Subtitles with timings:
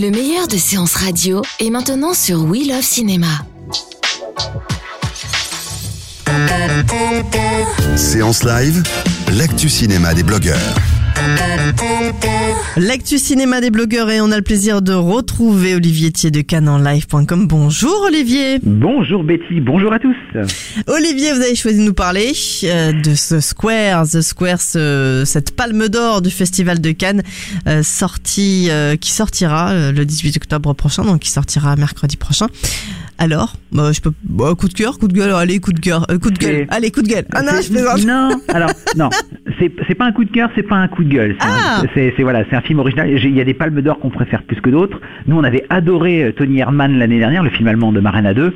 [0.00, 3.26] Le meilleur de séances radio est maintenant sur We Love Cinéma.
[7.96, 8.82] Séance live,
[9.36, 10.56] l'actu cinéma des blogueurs.
[12.78, 17.46] L'actu cinéma des blogueurs et on a le plaisir de retrouver Olivier Thier de canonlive.com.
[17.46, 18.58] Bonjour Olivier.
[18.62, 20.16] Bonjour Betty, bonjour à tous.
[20.86, 22.32] Olivier, vous avez choisi de nous parler
[22.64, 27.22] euh, de ce Square, The Square, ce- cette palme d'or du Festival de Cannes,
[27.66, 32.46] euh, euh, qui sortira le 18 octobre prochain, donc qui sortira mercredi prochain.
[33.18, 36.06] Alors, bah, je peux, bah, coup de cœur, coup de gueule, allez, coup de cœur,
[36.22, 37.26] coup de gueule, allez, coup de gueule.
[37.34, 38.04] Ah non, C'est- je plaisante.
[38.06, 39.10] Non, alors non,
[39.58, 41.36] c'est pas un coup de cœur, c'est pas un coup de gueule.
[41.38, 43.10] C'est Ah un- voilà, un film original.
[43.10, 44.98] Il y a des palmes d'or qu'on préfère plus que d'autres.
[45.26, 48.54] Nous, on avait adoré Tony Herman l'année dernière, le film allemand de Marina 2.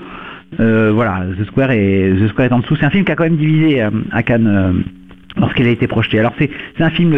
[0.61, 2.77] Euh, voilà, The Square est The Square est en dessous.
[2.77, 4.47] C'est un film qui a quand même divisé euh, à Cannes.
[4.47, 4.73] euh,
[5.37, 6.21] Lorsqu'il a été projeté.
[6.21, 7.13] Alors c'est c'est un film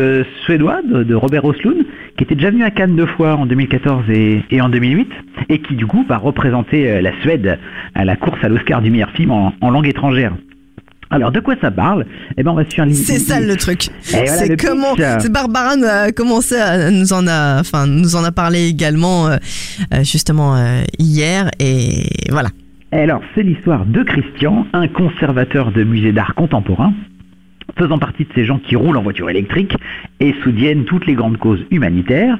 [0.46, 1.84] suédois de, de Robert Oslund
[2.16, 5.06] qui était déjà venu à Cannes deux fois en 2014 et, et en 2008
[5.50, 7.58] et qui du coup va représenter la Suède
[7.94, 10.32] à la course à l'Oscar du meilleur film en, en langue étrangère.
[11.10, 12.06] Alors de quoi ça parle?
[12.38, 13.88] Eh ben on va sur C'est ça le truc.
[14.10, 14.94] voilà, c'est comment
[15.30, 19.36] Barbara nous a commencé à nous en a enfin nous en a parlé également euh,
[20.04, 22.48] justement euh, hier et voilà.
[22.92, 26.94] Alors, c'est l'histoire de Christian, un conservateur de musée d'art contemporain,
[27.76, 29.76] faisant partie de ces gens qui roulent en voiture électrique
[30.20, 32.38] et soutiennent toutes les grandes causes humanitaires.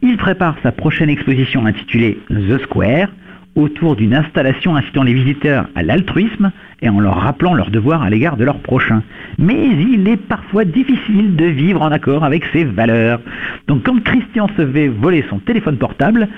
[0.00, 3.08] Il prépare sa prochaine exposition intitulée The Square,
[3.56, 6.50] autour d'une installation incitant les visiteurs à l'altruisme
[6.82, 9.02] et en leur rappelant leurs devoirs à l'égard de leurs prochains.
[9.38, 13.20] Mais il est parfois difficile de vivre en accord avec ses valeurs.
[13.68, 16.28] Donc quand Christian se fait voler son téléphone portable,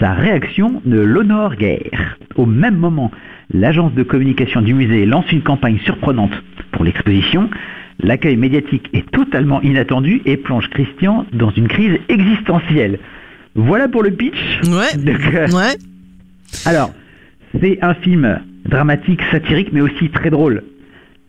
[0.00, 2.18] sa réaction ne l'honore guère.
[2.36, 3.10] Au même moment,
[3.52, 6.32] l'agence de communication du musée lance une campagne surprenante
[6.72, 7.48] pour l'exposition.
[8.00, 12.98] L'accueil médiatique est totalement inattendu et plonge Christian dans une crise existentielle.
[13.56, 14.60] Voilà pour le pitch.
[14.70, 14.96] Ouais.
[15.02, 15.74] Donc, euh, Ouais.
[16.64, 16.92] Alors,
[17.60, 20.62] c'est un film dramatique, satirique, mais aussi très drôle.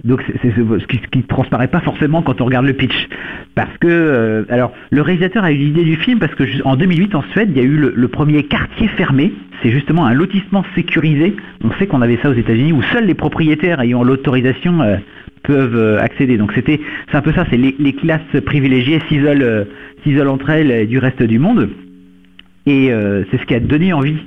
[0.03, 3.09] Donc c'est ce qui, qui transparaît pas forcément quand on regarde le pitch.
[3.53, 7.15] Parce que, euh, alors, le réalisateur a eu l'idée du film parce que en 2008
[7.15, 9.33] en Suède, il y a eu le, premier quartier fermé.
[9.61, 11.35] C'est justement un lotissement sécurisé.
[11.63, 14.97] On sait qu'on avait ça aux États-Unis où seuls les propriétaires ayant l'autorisation euh,
[15.43, 16.37] peuvent euh, accéder.
[16.37, 16.79] Donc c'était,
[17.11, 17.45] c'est un peu ça.
[17.49, 19.65] C'est les, les classes privilégiées s'isolent,
[20.29, 21.69] entre elles du reste du monde.
[22.65, 22.91] Et
[23.31, 24.17] c'est ce qui a donné envie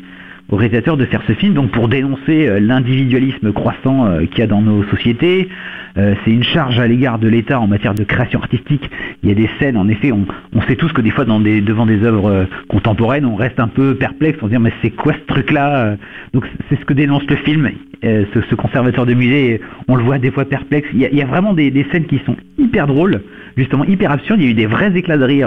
[0.53, 4.43] au réalisateur de faire ce film, donc pour dénoncer euh, l'individualisme croissant euh, qu'il y
[4.43, 5.49] a dans nos sociétés.
[5.97, 8.89] Euh, c'est une charge à l'égard de l'État en matière de création artistique.
[9.23, 11.41] Il y a des scènes, en effet, on, on sait tous que des fois, dans
[11.41, 14.91] des, devant des œuvres contemporaines, on reste un peu perplexe, on se dit mais c'est
[14.91, 15.97] quoi ce truc-là
[16.35, 17.71] Donc c'est ce que dénonce le film.
[18.03, 20.89] Ce, ce conservateur de musée, on le voit des fois perplexe.
[20.93, 23.23] Il y a, il y a vraiment des, des scènes qui sont hyper drôles,
[23.57, 24.41] justement hyper absurdes.
[24.41, 25.47] Il y a eu des vrais éclats de rire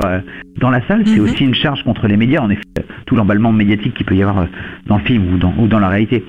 [0.61, 1.03] dans la salle.
[1.05, 1.23] C'est Mhm.
[1.25, 2.61] aussi une charge contre les médias, en effet,
[3.05, 4.45] tout l'emballement médiatique qu'il peut y avoir euh,
[4.95, 6.23] dans le film ou dans, la réalité.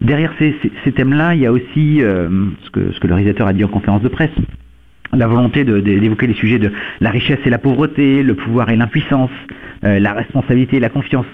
[0.00, 2.28] Derrière ces, thèmes-là, il y a aussi euh,
[2.64, 4.30] ce, que, le réalisateur a dit en conférence de presse,
[5.12, 9.30] la volonté d'évoquer les sujets de la richesse et la pauvreté, le pouvoir et l'impuissance,
[9.84, 11.26] euh, la responsabilité et la confiance.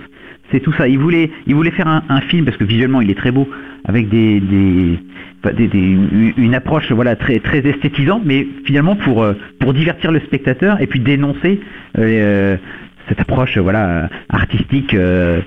[0.53, 0.87] C'est tout ça.
[0.87, 3.49] Il voulait, il voulait faire un, film parce que visuellement il est très beau,
[3.87, 4.99] avec des, des,
[5.66, 5.99] des-
[6.37, 10.87] une- approche voilà très très esthétisante, mais finalement pour euh, pour divertir le spectateur et
[10.87, 11.61] puis dénoncer
[13.09, 15.41] cette approche voilà artistique euh,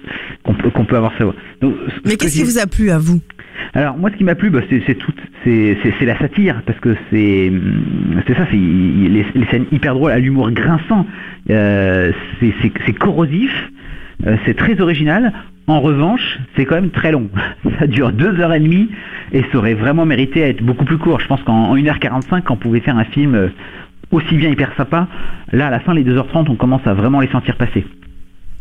[0.43, 1.13] qu'on qu'on peut avoir.
[1.61, 3.19] Donc, ce Mais que qu'est-ce qui vous a plu à vous?
[3.73, 5.11] Alors moi ce qui m'a plu bah, c'est tout.
[5.43, 10.11] C'est la satire parce que c'est hum, c'est ça c'est les, les scènes hyper drôles
[10.11, 11.05] à l'humour grinçant
[11.49, 13.51] euh, c'est corrosif
[14.25, 15.33] euh, c'est très original.
[15.67, 17.29] En revanche c'est quand même très long.
[17.79, 18.89] Ça dure deux heures et demie
[19.33, 21.19] et ça aurait vraiment mérité à être beaucoup plus court.
[21.19, 23.49] Je pense qu'en en 1h45 on pouvait faire un film euh,
[24.11, 25.07] aussi bien hyper sympa
[25.51, 27.85] là à la fin les 2h30 on commence à vraiment les sentir passer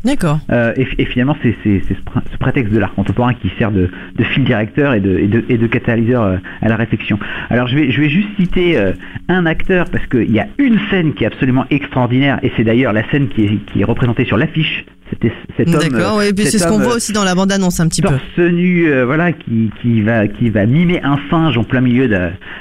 [0.07, 0.39] D'accord.
[0.51, 3.91] euh, et, finalement, c'est ce, pr- ce prétexte de l'art contemporain qui sert de,
[4.33, 7.19] fil directeur et de, catalyseur euh, à la réflexion.
[7.51, 8.93] Alors, je vais, juste citer euh,
[9.29, 12.93] un acteur parce qu'il y a une scène qui est absolument extraordinaire et c'est d'ailleurs
[12.93, 15.81] la scène qui est représentée sur l'affiche C'était cet homme.
[15.81, 18.09] D'accord, et puis c'est ce qu'on voit aussi dans la bande-annonce un petit peu.
[18.09, 22.09] torse nu, euh, voilà, qui, qui va qui va mimer un singe en plein milieu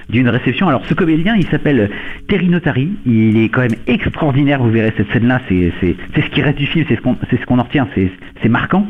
[0.09, 0.67] d'une réception.
[0.67, 1.89] Alors ce comédien, il s'appelle
[2.27, 2.91] Terry Notary.
[3.05, 4.61] Il est quand même extraordinaire.
[4.61, 5.73] Vous verrez cette scène-là, c'est
[6.15, 8.87] ce qui reste du film, c'est ce qu'on ce qu'on en retient, c'est marquant.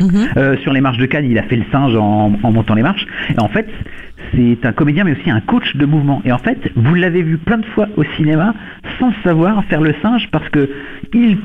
[0.00, 0.28] Mhm.
[0.36, 2.82] Euh, sur les marches de Cannes, il a fait le singe en, en montant les
[2.82, 3.06] marches.
[3.34, 3.66] Et en fait,
[4.34, 6.20] c'est un comédien, mais aussi un coach de mouvement.
[6.24, 8.54] Et en fait, vous l'avez vu plein de fois au cinéma
[8.98, 10.68] sans savoir faire le singe parce que
[11.14, 11.38] il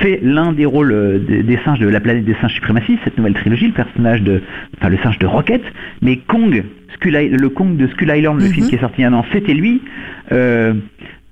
[0.00, 3.16] fait l'un des rôles euh, des, des singes de la planète des singes suprémacistes, cette
[3.18, 4.42] nouvelle trilogie, le personnage de,
[4.78, 5.62] enfin le singe de Rocket.
[6.02, 8.52] Mais Kong, Skull le Kong de Skull Island, le Mhm.
[8.52, 9.80] film qui est sorti il y a un an, c'était lui.
[10.32, 10.74] Euh,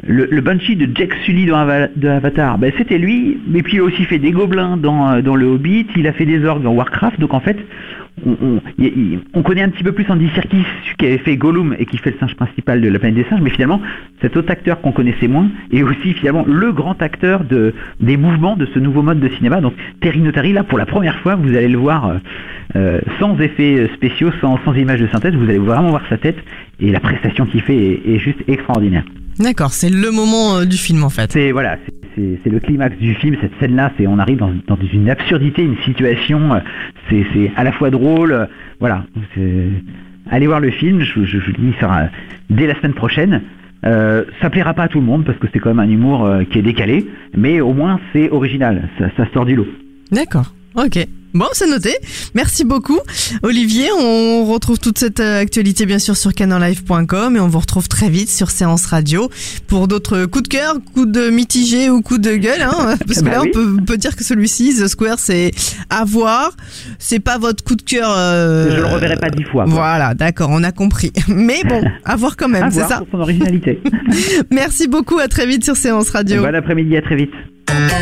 [0.07, 3.39] le, le Banshee de Jack Sully dans Ava- de Avatar, ben, c'était lui.
[3.49, 6.13] Mais puis il a aussi fait des gobelins dans, euh, dans le Hobbit, il a
[6.13, 7.19] fait des orgues dans Warcraft.
[7.21, 7.57] Donc en fait,
[8.27, 10.65] on, on, il- il- on connaît un petit peu plus Andy Serkis
[10.99, 13.41] qui avait fait Gollum et qui fait le singe principal de la planète des singes,
[13.41, 13.81] mais finalement
[14.23, 18.57] cet autre acteur qu'on connaissait moins est aussi finalement le grand acteur de, des mouvements
[18.57, 19.61] de ce nouveau mode de cinéma.
[19.61, 22.15] Donc Terry Notary, là pour la première fois, vous allez le voir euh,
[22.77, 26.39] euh, sans effets spéciaux, sans, sans images de synthèse, vous allez vraiment voir sa tête
[26.81, 29.05] et la prestation qu'il fait est, est juste extraordinaire.
[29.39, 31.33] D'accord, c'est le moment euh, du film en fait.
[31.33, 31.77] C'est voilà,
[32.15, 33.37] c'est- le climax du film.
[33.41, 34.53] Cette scène-là, c'est on arrive dans,
[34.93, 36.55] une absurdité, une situation.
[36.55, 36.61] euh,
[37.11, 38.33] C'est à la fois drôle.
[38.33, 38.47] euh,
[38.81, 39.05] Voilà.
[40.31, 41.01] Allez voir le film.
[41.01, 42.05] Je, je, je le dis, sera
[42.51, 43.43] dès la semaine prochaine.
[43.85, 46.27] Euh, ça plaira pas à tout le monde parce que c'est quand même un humour
[46.51, 47.05] qui est décalé,
[47.37, 48.89] mais au moins c'est original.
[48.99, 49.67] Ça, ça sort du lot.
[50.11, 50.55] D'accord.
[50.77, 51.07] Ok.
[51.35, 51.97] Bon, c'est noté.
[52.35, 53.01] Merci beaucoup,
[53.43, 53.89] Olivier.
[53.99, 58.09] On retrouve toute cette euh, actualité bien sûr sur canonlive.com et on vous retrouve très
[58.09, 59.29] vite sur Séance Radio
[59.67, 62.63] pour d'autres coups de cœur, coups de mitigé ou coups de gueule.
[62.63, 63.51] Hein, parce que Bah là, oui.
[63.53, 65.51] on peut, peut dire que celui-ci, The Square, c'est
[65.91, 66.53] à voir.
[67.01, 68.15] C'est pas votre coup de cœur.
[68.17, 69.65] euh, Je le reverrai pas dix fois.
[69.67, 71.13] Voilà, d'accord, on a compris.
[71.29, 72.99] Mais bon, à voir quand même, c'est ça.
[72.99, 73.83] pour son originalité.
[74.53, 76.43] Merci beaucoup, à très vite sur Séance Radio.
[76.43, 77.33] bon après-midi, à très vite.